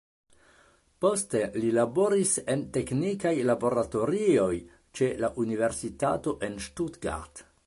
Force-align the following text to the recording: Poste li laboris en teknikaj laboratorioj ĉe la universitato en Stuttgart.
Poste 1.05 1.41
li 1.63 1.69
laboris 1.75 2.31
en 2.55 2.65
teknikaj 2.79 3.35
laboratorioj 3.51 4.51
ĉe 5.01 5.15
la 5.25 5.35
universitato 5.45 6.39
en 6.51 6.63
Stuttgart. 6.71 7.51